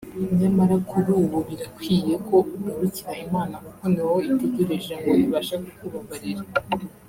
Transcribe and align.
nyamara 0.39 0.75
kuri 0.89 1.09
ubu 1.21 1.37
birakwiye 1.47 2.13
ko 2.27 2.37
ugarukira 2.53 3.11
Imana 3.25 3.55
kuko 3.65 3.83
ni 3.91 3.99
wowe 4.05 4.21
itegereje 4.33 4.91
ngo 4.99 5.11
ibashe 5.25 5.55
kukubabarira 5.63 6.43